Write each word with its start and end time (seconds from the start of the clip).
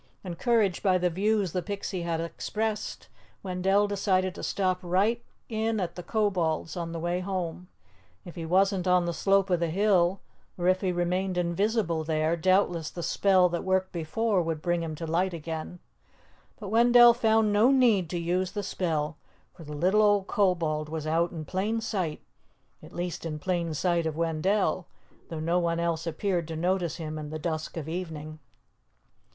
Encouraged 0.23 0.81
by 0.81 0.97
the 0.97 1.11
views 1.11 1.51
the 1.51 1.61
Pixie 1.61 2.01
had 2.01 2.19
expressed, 2.19 3.07
Wendell 3.43 3.87
decided 3.87 4.33
to 4.33 4.41
stop 4.41 4.79
right 4.81 5.23
in 5.47 5.79
at 5.79 5.93
the 5.93 6.01
Kobold's 6.01 6.75
on 6.75 6.91
the 6.91 6.99
way 6.99 7.19
home. 7.19 7.67
If 8.25 8.33
he 8.33 8.43
wasn't 8.43 8.87
on 8.87 9.05
the 9.05 9.13
slope 9.13 9.51
of 9.51 9.59
the 9.59 9.69
hill, 9.69 10.19
or 10.57 10.67
if 10.67 10.81
he 10.81 10.91
remained 10.91 11.37
invisible 11.37 12.03
there, 12.03 12.35
doubtless 12.35 12.89
the 12.89 13.03
spell 13.03 13.47
that 13.49 13.63
worked 13.63 13.91
before 13.91 14.41
would 14.41 14.59
bring 14.59 14.81
him 14.81 14.95
to 14.95 15.05
light 15.05 15.35
again. 15.35 15.77
But 16.59 16.69
Wendell 16.69 17.13
found 17.13 17.53
no 17.53 17.69
need 17.69 18.09
to 18.09 18.17
use 18.17 18.53
the 18.53 18.63
spell, 18.63 19.17
for 19.53 19.63
the 19.63 19.75
little 19.77 20.01
old 20.01 20.25
Kobold 20.25 20.89
was 20.89 21.05
out 21.05 21.31
in 21.31 21.45
plain 21.45 21.79
sight, 21.79 22.21
at 22.81 22.91
least 22.91 23.23
in 23.23 23.37
plain 23.37 23.75
sight 23.75 24.07
of 24.07 24.17
Wendell, 24.17 24.87
though 25.29 25.39
no 25.39 25.59
one 25.59 25.79
else 25.79 26.07
appeared 26.07 26.47
to 26.47 26.55
notice 26.55 26.95
him 26.95 27.19
in 27.19 27.29
the 27.29 27.37
dusk 27.37 27.77
of 27.77 27.87
evening. 27.87 28.39